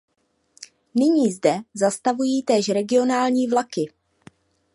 Nyní 0.95 1.31
zde 1.31 1.59
zastavují 1.73 2.43
též 2.43 2.69
regionální 2.69 3.47
vlaky. 3.47 3.91